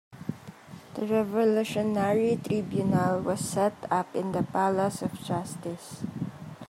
[0.95, 6.01] The Revolutionary Tribunal was set up in the Palace of Justice.